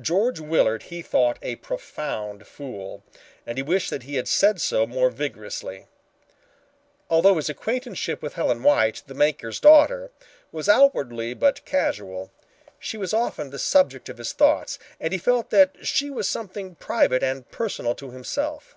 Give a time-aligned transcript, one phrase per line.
[0.00, 3.02] George Willard he thought a profound fool,
[3.44, 5.86] and he wished that he had said so more vigorously.
[7.10, 10.12] Although his acquaintanceship with Helen White, the banker's daughter,
[10.52, 12.30] was outwardly but casual,
[12.78, 16.76] she was often the subject of his thoughts and he felt that she was something
[16.76, 18.76] private and personal to himself.